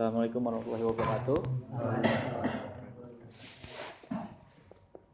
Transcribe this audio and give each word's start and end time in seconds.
Assalamualaikum 0.00 0.40
warahmatullahi 0.48 0.86
wabarakatuh. 0.88 1.40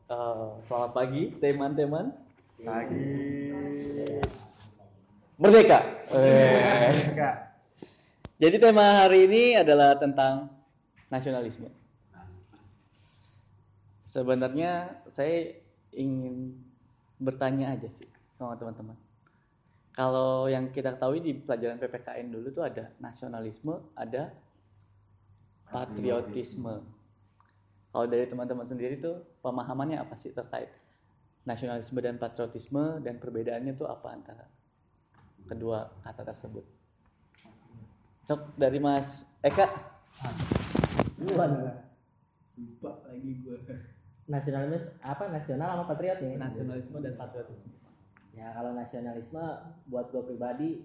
Eh, 0.06 0.48
selamat 0.70 0.90
pagi, 0.94 1.22
teman-teman. 1.42 2.14
Pagi. 2.62 3.11
Merdeka. 5.43 5.83
Eh. 6.14 7.19
Jadi 8.38 8.57
tema 8.62 9.03
hari 9.03 9.27
ini 9.27 9.59
adalah 9.59 9.99
tentang 9.99 10.54
nasionalisme. 11.11 11.66
Sebenarnya 14.07 15.03
saya 15.11 15.50
ingin 15.98 16.62
bertanya 17.18 17.75
aja 17.75 17.91
sih 17.91 18.07
sama 18.39 18.55
teman-teman. 18.55 18.95
Kalau 19.98 20.46
yang 20.46 20.71
kita 20.71 20.95
ketahui 20.95 21.27
di 21.27 21.34
pelajaran 21.34 21.82
PPKN 21.82 22.30
dulu 22.30 22.55
tuh 22.55 22.71
ada 22.71 22.95
nasionalisme, 23.03 23.82
ada 23.98 24.45
patriotisme. 25.71 26.83
Kalau 27.91 28.07
dari 28.07 28.29
teman-teman 28.29 28.69
sendiri 28.69 29.01
tuh 29.01 29.24
pemahamannya 29.41 30.02
apa 30.02 30.15
sih 30.20 30.30
terkait 30.30 30.69
nasionalisme 31.47 31.97
dan 32.02 32.19
patriotisme 32.19 33.01
dan 33.01 33.16
perbedaannya 33.23 33.73
tuh 33.79 33.88
apa 33.88 34.12
antara 34.12 34.47
kedua 35.47 35.88
kata 36.02 36.23
tersebut? 36.27 36.65
Cok 38.27 38.59
dari 38.59 38.83
Mas 38.83 39.23
Eka. 39.41 39.71
Duluan 41.16 41.71
Lupa 42.57 43.05
lagi 43.05 43.45
gue. 43.45 43.59
nasionalisme 44.27 44.91
apa 45.05 45.29
nasional 45.29 45.77
sama 45.77 45.85
patriot 45.93 46.19
nih 46.24 46.35
Nasionalisme 46.41 46.98
dan 47.05 47.15
patriotisme. 47.15 47.71
ya 48.35 48.48
kalau 48.57 48.73
nasionalisme 48.74 49.45
buat 49.87 50.09
gue 50.10 50.23
pribadi 50.24 50.83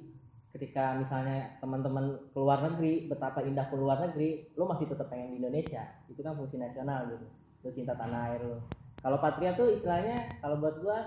ketika 0.51 0.99
misalnya 0.99 1.55
teman-teman 1.63 2.19
keluar 2.35 2.59
negeri 2.63 3.07
betapa 3.07 3.39
indah 3.43 3.71
keluar 3.71 4.03
negeri 4.03 4.51
lo 4.59 4.67
masih 4.67 4.87
tetap 4.91 5.07
pengen 5.07 5.35
di 5.35 5.37
Indonesia. 5.39 5.83
Itu 6.11 6.19
kan 6.19 6.35
fungsi 6.35 6.59
nasional 6.59 7.07
gitu. 7.07 7.27
Lo 7.63 7.69
cinta 7.71 7.95
tanah 7.95 8.35
air 8.35 8.41
lo 8.43 8.59
kalau 9.02 9.17
patriot 9.17 9.58
tuh 9.58 9.73
istilahnya 9.73 10.30
kalau 10.45 10.61
buat 10.61 10.77
gue 10.77 10.97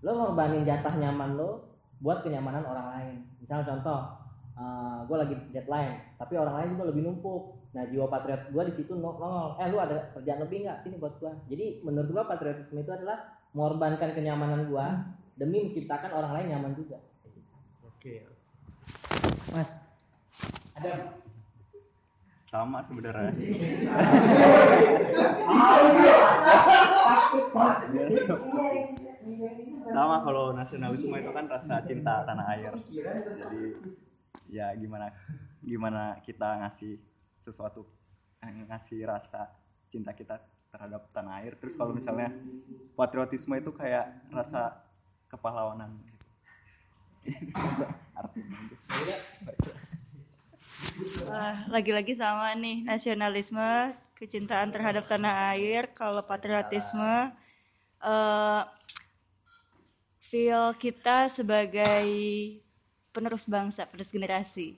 lo 0.00 0.10
ngorbanin 0.16 0.64
jatah 0.64 0.96
nyaman 0.96 1.36
lo 1.36 1.76
buat 2.00 2.24
kenyamanan 2.24 2.64
orang 2.64 2.88
lain. 2.96 3.16
Misal 3.40 3.64
contoh 3.68 4.00
gue 5.06 5.16
lagi 5.20 5.34
deadline 5.52 6.16
tapi 6.16 6.40
orang 6.40 6.56
lain 6.62 6.68
juga 6.76 6.84
lebih 6.88 7.02
numpuk. 7.04 7.42
Nah 7.76 7.84
jiwa 7.92 8.08
patriot 8.08 8.48
gue 8.48 8.62
di 8.72 8.74
situ 8.78 8.96
no- 8.96 9.20
nongol. 9.20 9.60
Eh 9.60 9.68
lu 9.68 9.76
ada 9.76 10.08
kerjaan 10.16 10.40
lebih 10.40 10.64
nggak? 10.64 10.86
Sini 10.86 10.96
buat 10.96 11.20
gue 11.20 11.32
jadi 11.52 11.84
menurut 11.84 12.08
gue 12.08 12.24
patriotisme 12.24 12.80
itu 12.80 12.92
adalah 12.94 13.36
mengorbankan 13.52 14.16
kenyamanan 14.16 14.72
gue 14.72 14.86
demi 15.36 15.68
menciptakan 15.68 16.16
orang 16.16 16.32
lain 16.32 16.46
nyaman 16.56 16.72
juga. 16.72 16.96
Oke. 17.84 18.24
Mas 19.54 19.70
ada 20.76 21.16
Sama 22.46 22.78
sebenarnya. 22.86 23.34
Sama 29.90 30.16
kalau 30.22 30.54
nasionalisme 30.54 31.10
itu 31.18 31.30
kan 31.34 31.50
rasa 31.50 31.82
cinta 31.82 32.22
tanah 32.22 32.46
air. 32.54 32.72
Jadi 33.34 33.74
ya 34.46 34.70
gimana 34.78 35.10
gimana 35.58 36.22
kita 36.22 36.62
ngasih 36.62 37.02
sesuatu 37.42 37.82
ngasih 38.46 39.02
rasa 39.10 39.50
cinta 39.90 40.14
kita 40.14 40.38
terhadap 40.70 41.10
tanah 41.10 41.42
air. 41.42 41.58
Terus 41.58 41.74
kalau 41.74 41.90
misalnya 41.90 42.30
patriotisme 42.94 43.58
itu 43.58 43.74
kayak 43.74 44.30
rasa 44.30 44.86
kepahlawanan 45.26 45.98
gitu. 46.06 46.14
Artinya 46.14 46.14
gitu. 46.14 46.26
Wah, 46.94 47.15
lagi-lagi 51.70 52.16
sama 52.16 52.56
nih 52.56 52.82
nasionalisme, 52.82 53.92
kecintaan 54.16 54.72
terhadap 54.72 55.04
tanah 55.06 55.52
air. 55.54 55.86
Kalau 55.92 56.24
patriotisme, 56.24 57.30
eh 58.00 58.62
feel 60.26 60.74
kita 60.74 61.30
sebagai 61.30 62.06
penerus 63.14 63.46
bangsa, 63.46 63.86
penerus 63.86 64.10
generasi, 64.10 64.74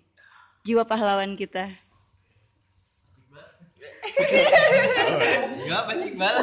jiwa 0.63 0.85
pahlawan 0.85 1.33
kita. 1.39 1.73
Enggak 5.59 5.79
apa 5.87 5.93
sih 5.97 6.13
Iqbal? 6.13 6.35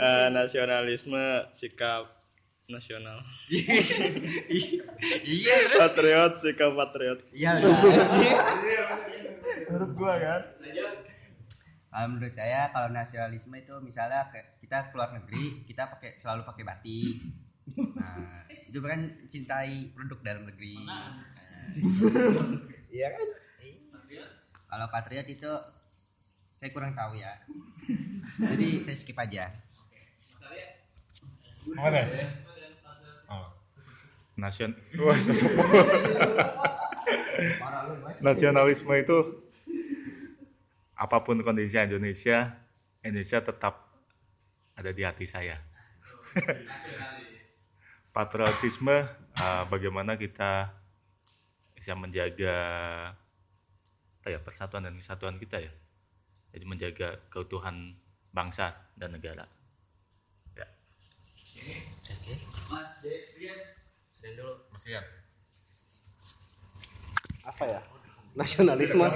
Eh, 0.00 0.28
nasionalisme 0.32 1.48
sikap 1.52 2.19
nasional 2.70 3.18
iya 5.26 5.56
patriot 5.76 6.40
sikap 6.42 6.72
patriot 6.74 7.20
Iya 7.34 7.60
udah. 7.60 7.74
menurut 9.70 9.90
gua 9.98 10.14
kan 10.18 10.42
Kalau 11.90 12.06
menurut 12.06 12.30
saya 12.30 12.70
kalau 12.70 12.86
nasionalisme 12.94 13.50
itu 13.58 13.74
misalnya 13.82 14.30
kita 14.62 14.94
keluar 14.94 15.10
negeri 15.10 15.66
kita 15.66 15.90
pakai 15.90 16.14
selalu 16.22 16.46
pakai 16.46 16.62
batik. 16.62 17.18
Nah, 17.98 18.46
itu 18.46 18.78
kan 18.78 19.10
cintai 19.26 19.90
produk 19.90 20.22
dalam 20.22 20.46
negeri. 20.46 20.78
Iya 22.94 23.10
kan? 23.10 23.26
Kalau 24.70 24.86
patriot 24.86 25.26
itu 25.26 25.50
saya 26.62 26.70
kurang 26.70 26.94
tahu 26.94 27.18
ya. 27.18 27.42
Jadi 28.38 28.86
saya 28.86 28.94
skip 28.94 29.18
aja. 29.18 29.50
Mana? 31.74 32.02
Nasion 34.36 34.76
Wah. 35.00 35.16
Nasionalisme 38.26 38.92
itu 39.00 39.18
apa 41.00 41.24
pun 41.24 41.40
kondisi 41.40 41.80
Indonesia, 41.80 42.52
Indonesia 43.00 43.40
tetap 43.40 43.88
ada 44.76 44.92
di 44.92 45.00
hati 45.00 45.24
saya. 45.24 45.56
Patriotisme 48.14 49.08
eh, 49.40 49.64
bagaimana 49.72 50.20
kita 50.20 50.68
bisa 51.72 51.96
menjaga 51.96 52.56
apa 54.20 54.28
ya 54.28 54.38
persatuan 54.44 54.84
dan 54.84 55.00
kesatuan 55.00 55.40
kita 55.40 55.64
ya. 55.64 55.72
Jadi 56.52 56.64
menjaga 56.68 57.16
keutuhan 57.32 57.96
bangsa 58.36 58.76
dan 59.00 59.16
negara. 59.16 59.48
Ya. 60.52 60.68
Dan 64.20 64.36
dulu 64.36 64.54
Mesian. 64.72 65.04
apa 67.40 67.64
ya 67.66 67.80
nasionalisme 68.36 69.06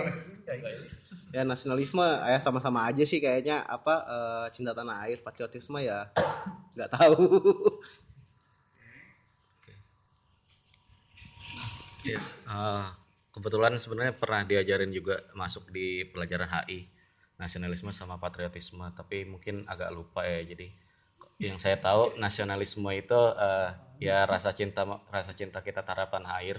ya 1.31 1.43
nasionalisme 1.45 2.03
ya 2.03 2.39
sama-sama 2.41 2.89
aja 2.89 3.05
sih 3.05 3.21
kayaknya 3.21 3.63
apa 3.63 3.95
eh, 4.05 4.47
cinta 4.57 4.73
tanah 4.73 5.07
air 5.07 5.21
patriotisme 5.21 5.79
ya 5.85 6.09
nggak 6.75 6.91
tahu 6.91 7.23
Ya, 12.05 12.21
kebetulan 13.33 13.81
sebenarnya 13.81 14.13
pernah 14.13 14.45
diajarin 14.45 14.93
juga 14.93 15.25
masuk 15.33 15.73
di 15.73 16.05
pelajaran 16.13 16.45
HI 16.45 16.85
nasionalisme 17.41 17.97
sama 17.97 18.21
patriotisme, 18.21 18.85
tapi 18.93 19.25
mungkin 19.25 19.65
agak 19.65 19.89
lupa 19.89 20.21
ya. 20.21 20.45
Jadi 20.45 20.69
yang 21.41 21.57
saya 21.57 21.81
tahu 21.81 22.21
nasionalisme 22.21 22.93
itu 22.93 23.21
eh, 23.41 23.73
ya 24.03 24.27
rasa 24.27 24.55
cinta 24.55 24.85
rasa 25.11 25.33
cinta 25.35 25.63
kita 25.63 25.83
terhadap 25.83 26.15
tanah 26.15 26.41
air, 26.43 26.59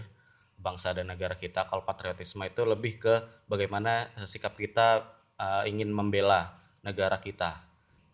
bangsa 0.59 0.96
dan 0.96 1.12
negara 1.12 1.35
kita. 1.35 1.68
Kalau 1.68 1.84
patriotisme 1.84 2.44
itu 2.47 2.63
lebih 2.63 3.00
ke 3.00 3.13
bagaimana 3.50 4.12
sikap 4.28 4.56
kita 4.56 5.03
eh, 5.40 5.63
ingin 5.72 5.91
membela 5.91 6.56
negara 6.85 7.19
kita. 7.19 7.62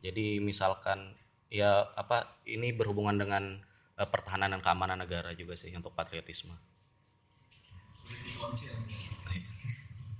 Jadi 0.01 0.41
misalkan 0.41 1.13
ya 1.51 1.91
apa 1.93 2.41
ini 2.47 2.73
berhubungan 2.73 3.17
dengan 3.19 3.61
eh, 3.99 4.07
pertahanan 4.09 4.57
dan 4.57 4.61
keamanan 4.63 5.01
negara 5.03 5.35
juga 5.37 5.53
sih 5.59 5.73
untuk 5.75 5.93
patriotisme. 5.93 6.53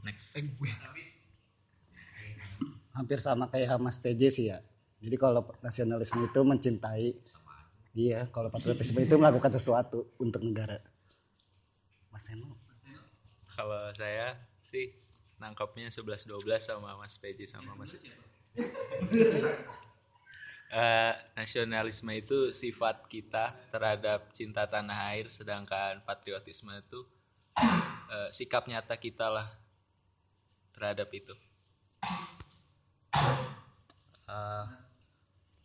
Next. 0.01 0.33
hampir 2.91 3.23
sama 3.23 3.47
kayak 3.47 3.79
Mas 3.79 3.97
PJ 3.97 4.21
sih 4.31 4.45
ya. 4.51 4.59
Jadi 5.01 5.15
kalau 5.17 5.41
nasionalisme 5.65 6.21
itu 6.21 6.39
mencintai, 6.45 7.17
iya. 7.95 8.27
Kalau 8.29 8.49
patriotisme 8.51 9.03
itu 9.03 9.15
melakukan 9.17 9.51
sesuatu 9.53 10.11
untuk 10.19 10.41
negara. 10.43 10.79
Mas 12.11 12.27
Eno. 12.27 12.51
Kalau 13.51 13.91
saya 13.95 14.35
sih 14.63 14.95
nangkapnya 15.39 15.91
11-12 15.91 16.39
sama 16.59 16.95
Mas 16.95 17.17
PJ 17.19 17.49
sama 17.49 17.75
Mas 17.75 17.95
Eh, 20.71 21.15
nasionalisme 21.35 22.15
itu 22.15 22.55
sifat 22.55 23.03
kita 23.11 23.51
terhadap 23.75 24.31
cinta 24.31 24.63
tanah 24.63 25.11
air 25.11 25.27
sedangkan 25.27 25.99
patriotisme 26.07 26.71
itu 26.71 27.03
eh, 28.07 28.31
sikap 28.31 28.71
nyata 28.71 28.95
kita 28.95 29.27
lah 29.27 29.51
terhadap 30.71 31.11
itu 31.11 31.35
Eh, 34.31 34.65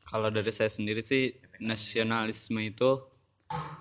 kalau 0.06 0.30
dari 0.30 0.50
saya 0.54 0.70
sendiri 0.70 1.02
sih 1.02 1.34
nasionalisme 1.58 2.62
itu 2.62 3.02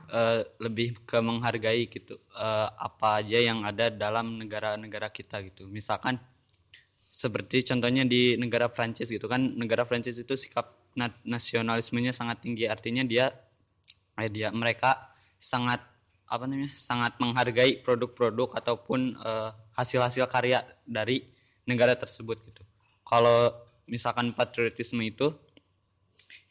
eh, 0.10 0.42
lebih 0.58 0.98
ke 1.06 1.18
menghargai 1.22 1.86
gitu 1.90 2.18
eh, 2.34 2.70
apa 2.78 3.22
aja 3.22 3.40
yang 3.40 3.62
ada 3.62 3.94
dalam 3.94 4.42
negara-negara 4.42 5.14
kita 5.14 5.46
gitu. 5.46 5.70
Misalkan 5.70 6.18
seperti 7.14 7.64
contohnya 7.64 8.04
di 8.04 8.36
negara 8.36 8.68
Prancis 8.68 9.08
gitu 9.08 9.30
kan 9.32 9.56
negara 9.56 9.88
Prancis 9.88 10.20
itu 10.20 10.36
sikap 10.36 10.76
na- 10.98 11.14
nasionalismenya 11.24 12.12
sangat 12.12 12.42
tinggi. 12.44 12.66
Artinya 12.68 13.06
dia 13.06 13.32
eh, 14.18 14.30
dia 14.30 14.50
mereka 14.50 15.14
sangat 15.38 15.82
apa 16.26 16.50
namanya 16.50 16.74
sangat 16.74 17.14
menghargai 17.22 17.86
produk-produk 17.86 18.58
ataupun 18.58 19.14
eh, 19.22 19.50
hasil-hasil 19.78 20.26
karya 20.26 20.66
dari 20.90 21.22
negara 21.70 21.94
tersebut 21.94 22.42
gitu. 22.50 22.66
Kalau 23.06 23.54
misalkan 23.86 24.34
patriotisme 24.34 25.06
itu 25.06 25.30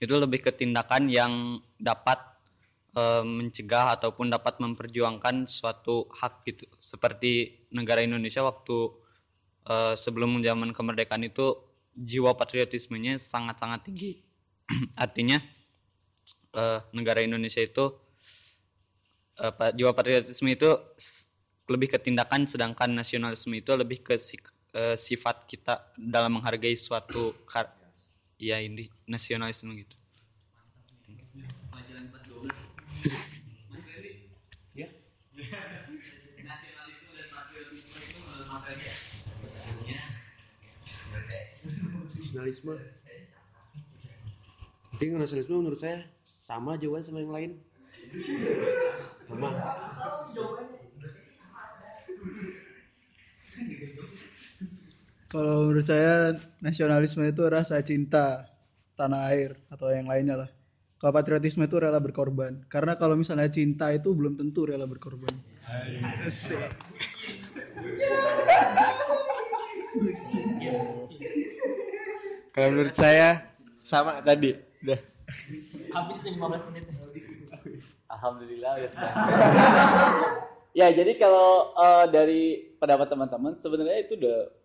itu 0.02 0.14
lebih 0.14 0.44
ke 0.44 0.50
tindakan 0.54 1.08
yang 1.08 1.60
dapat 1.80 2.18
eh, 2.96 3.24
mencegah 3.24 3.94
ataupun 3.98 4.30
dapat 4.32 4.58
memperjuangkan 4.60 5.46
suatu 5.48 6.08
hak 6.12 6.44
gitu. 6.48 6.66
Seperti 6.80 7.64
negara 7.72 8.02
Indonesia 8.02 8.44
waktu 8.44 8.90
eh, 9.68 9.94
sebelum 9.96 10.42
zaman 10.42 10.74
kemerdekaan 10.74 11.24
itu 11.26 11.56
jiwa 11.94 12.34
patriotismenya 12.34 13.16
sangat-sangat 13.20 13.86
tinggi. 13.86 14.12
Artinya 15.04 15.38
eh, 16.54 16.80
negara 16.92 17.20
Indonesia 17.22 17.62
itu 17.62 17.94
pa- 19.34 19.74
jiwa 19.74 19.90
patriotisme 19.90 20.46
itu 20.54 20.70
lebih 21.66 21.90
ke 21.90 21.98
tindakan 21.98 22.46
sedangkan 22.46 22.92
nasionalisme 22.92 23.50
itu 23.56 23.74
lebih 23.74 24.04
ke 24.04 24.14
sifat 24.94 25.48
kita 25.50 25.90
dalam 25.98 26.38
menghargai 26.38 26.76
suatu 26.78 27.34
ya 28.38 28.58
ini 28.60 28.90
nasionalisme 29.06 29.72
gitu. 29.78 29.96
Nasionalisme. 42.14 42.74
Jadi 44.98 45.10
nasionalisme 45.10 45.54
menurut 45.58 45.80
saya 45.80 46.06
sama 46.42 46.78
jawaban 46.78 47.02
sama 47.02 47.18
yang 47.22 47.32
lain. 47.34 47.50
Sama 49.26 49.48
Kalau 55.34 55.66
menurut 55.66 55.82
saya 55.82 56.38
nasionalisme 56.62 57.26
itu 57.26 57.42
rasa 57.50 57.82
cinta 57.82 58.46
tanah 58.94 59.34
air 59.34 59.58
atau 59.66 59.90
yang 59.90 60.06
lainnya 60.06 60.46
lah. 60.46 60.50
Kalau 61.02 61.10
patriotisme 61.10 61.66
itu 61.66 61.74
rela 61.74 61.98
berkorban. 61.98 62.62
Karena 62.70 62.94
kalau 62.94 63.18
misalnya 63.18 63.50
cinta 63.50 63.90
itu 63.90 64.14
belum 64.14 64.38
tentu 64.38 64.70
rela 64.70 64.86
berkorban. 64.86 65.34
Asik. 66.22 66.62
kalau 72.54 72.70
menurut 72.70 72.94
saya 72.94 73.42
sama 73.82 74.22
tadi 74.22 74.54
udah 74.86 75.00
Habis 75.98 76.22
nih 76.22 76.38
15 76.38 76.70
menit. 76.70 76.84
Alhamdulillah 78.06 78.72
udah 78.78 78.90
selesai. 78.94 79.14
ya 80.78 80.94
jadi 80.94 81.12
kalau 81.18 81.74
eh, 81.74 82.06
dari 82.14 82.42
pendapat 82.78 83.10
teman-teman 83.10 83.58
sebenarnya 83.58 83.98
itu 84.06 84.14
udah 84.14 84.62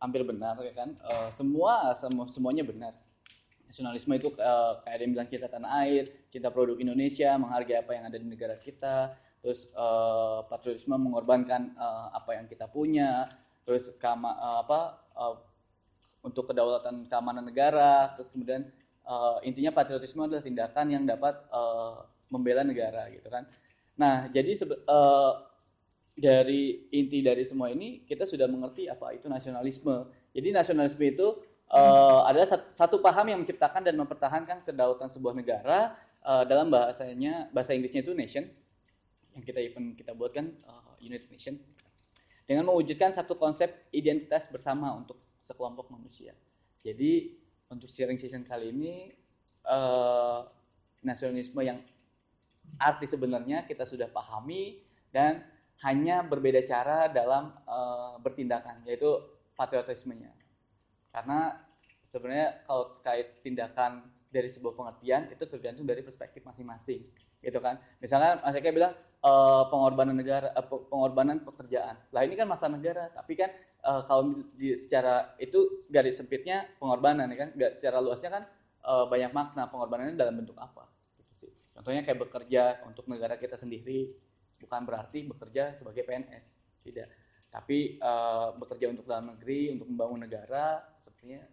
hampir 0.00 0.22
benar 0.22 0.56
ya 0.60 0.72
kan. 0.76 0.94
Eh, 0.96 1.28
semua 1.34 1.94
semua 1.96 2.28
semuanya 2.32 2.64
benar. 2.66 2.92
Nasionalisme 3.66 4.12
itu 4.16 4.28
eh, 4.36 4.72
kayak 4.84 4.94
ada 4.94 5.02
yang 5.02 5.12
bilang 5.12 5.28
cinta 5.28 5.46
tanah 5.50 5.70
air, 5.84 6.04
cinta 6.30 6.48
produk 6.52 6.78
Indonesia, 6.78 7.34
menghargai 7.36 7.82
apa 7.82 7.92
yang 7.96 8.04
ada 8.08 8.16
di 8.16 8.26
negara 8.26 8.56
kita. 8.60 9.16
Terus 9.42 9.68
eh, 9.70 10.38
patriotisme 10.48 10.96
mengorbankan 10.96 11.74
eh, 11.76 12.06
apa 12.14 12.30
yang 12.36 12.46
kita 12.46 12.66
punya. 12.70 13.30
Terus 13.66 13.90
kama, 13.98 14.32
eh, 14.32 14.58
apa 14.62 14.80
eh, 15.16 15.34
untuk 16.22 16.50
kedaulatan 16.50 17.06
keamanan 17.10 17.44
negara. 17.46 18.14
Terus 18.16 18.30
kemudian 18.30 18.66
eh, 19.06 19.36
intinya 19.44 19.74
patriotisme 19.74 20.24
adalah 20.24 20.44
tindakan 20.44 20.86
yang 20.92 21.04
dapat 21.04 21.34
eh, 21.50 21.94
membela 22.30 22.66
negara 22.66 23.06
gitu 23.10 23.26
kan. 23.30 23.46
Nah, 23.96 24.28
jadi 24.28 24.52
eh, 24.60 25.32
dari 26.16 26.88
inti 26.88 27.20
dari 27.20 27.44
semua 27.44 27.68
ini 27.68 28.00
kita 28.08 28.24
sudah 28.24 28.48
mengerti 28.48 28.88
apa 28.88 29.12
itu 29.12 29.28
nasionalisme. 29.28 30.08
Jadi 30.32 30.48
nasionalisme 30.48 31.04
itu 31.04 31.36
eh, 31.68 32.20
adalah 32.24 32.48
sat- 32.48 32.72
satu 32.72 33.04
paham 33.04 33.28
yang 33.28 33.38
menciptakan 33.44 33.84
dan 33.84 33.94
mempertahankan 34.00 34.64
kedaulatan 34.64 35.12
sebuah 35.12 35.36
negara 35.36 35.92
eh, 36.24 36.44
dalam 36.48 36.72
bahasanya 36.72 37.52
bahasa 37.52 37.76
Inggrisnya 37.76 38.00
itu 38.00 38.16
nation 38.16 38.48
yang 39.36 39.44
kita 39.44 39.60
even 39.60 39.92
kita 39.92 40.16
buatkan 40.16 40.56
eh, 40.56 40.92
United 41.04 41.28
Nation 41.28 41.60
dengan 42.48 42.64
mewujudkan 42.72 43.12
satu 43.12 43.36
konsep 43.36 43.68
identitas 43.92 44.48
bersama 44.48 44.96
untuk 44.96 45.20
sekelompok 45.44 45.92
manusia. 45.92 46.32
Jadi 46.80 47.36
untuk 47.68 47.92
sharing 47.92 48.16
session 48.16 48.40
kali 48.40 48.72
ini 48.72 49.12
eh, 49.68 50.40
nasionalisme 51.04 51.60
yang 51.60 51.76
arti 52.80 53.04
sebenarnya 53.04 53.68
kita 53.68 53.84
sudah 53.84 54.08
pahami 54.08 54.80
dan 55.12 55.44
hanya 55.84 56.24
berbeda 56.24 56.64
cara 56.64 57.08
dalam 57.12 57.52
eh, 57.68 58.14
bertindakan 58.24 58.84
yaitu 58.88 59.20
patriotismenya. 59.58 60.32
Karena 61.12 61.56
sebenarnya 62.06 62.62
kalau 62.68 62.84
terkait 63.00 63.42
tindakan 63.42 64.04
dari 64.30 64.48
sebuah 64.52 64.74
pengertian 64.76 65.32
itu 65.32 65.44
tergantung 65.48 65.86
dari 65.88 66.04
perspektif 66.04 66.44
masing-masing, 66.44 67.02
gitu 67.40 67.58
kan. 67.62 67.80
Misalkan 68.02 68.42
Mas 68.44 68.54
Eka 68.58 68.70
bilang 68.74 68.92
eh, 69.24 69.62
pengorbanan 69.72 70.16
negara, 70.16 70.52
pe- 70.52 70.86
pengorbanan 70.92 71.40
pekerjaan. 71.42 71.96
Lah 72.12 72.22
ini 72.26 72.34
kan 72.36 72.46
masa 72.50 72.68
negara, 72.68 73.08
tapi 73.16 73.34
kan 73.38 73.50
eh, 73.84 74.02
kalau 74.08 74.36
di, 74.56 74.76
secara 74.76 75.34
itu 75.40 75.86
garis 75.88 76.18
sempitnya 76.20 76.68
pengorbanan 76.80 77.30
ya 77.32 77.36
kan, 77.46 77.48
nggak 77.56 77.72
secara 77.80 77.98
luasnya 78.02 78.30
kan 78.32 78.44
eh, 78.84 79.04
banyak 79.08 79.30
makna 79.32 79.68
pengorbanannya 79.72 80.16
dalam 80.20 80.36
bentuk 80.44 80.56
apa. 80.60 80.84
Gitu 81.16 81.32
sih. 81.46 81.50
Contohnya 81.72 82.02
kayak 82.04 82.20
bekerja 82.28 82.62
untuk 82.88 83.08
negara 83.08 83.36
kita 83.40 83.56
sendiri, 83.56 84.12
bukan 84.66 84.82
berarti 84.82 85.22
bekerja 85.30 85.78
sebagai 85.78 86.02
PNS, 86.02 86.44
tidak. 86.82 87.08
Tapi 87.54 88.02
eh, 88.02 88.48
bekerja 88.58 88.90
untuk 88.90 89.06
dalam 89.06 89.38
negeri, 89.38 89.70
untuk 89.78 89.86
membangun 89.86 90.26
negara, 90.26 90.82
sepertinya 90.98 91.46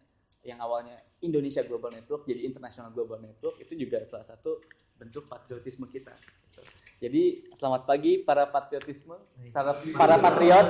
yang 0.43 0.59
awalnya 0.59 0.99
Indonesia 1.23 1.63
Global 1.63 1.93
Network 1.95 2.27
jadi 2.27 2.43
International 2.43 2.91
Global 2.91 3.21
Network 3.23 3.61
itu 3.63 3.79
juga 3.79 4.03
salah 4.11 4.27
satu 4.27 4.59
bentuk 4.99 5.29
patriotisme 5.31 5.87
kita. 5.87 6.11
Jadi 6.99 7.51
selamat 7.59 7.83
pagi 7.83 8.23
para 8.23 8.47
patriotisme, 8.47 9.15
para, 9.51 9.75
para 9.75 10.15
patriot, 10.19 10.67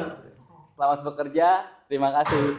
selamat 0.77 0.99
bekerja, 1.05 1.47
terima 1.85 2.09
kasih. 2.21 2.57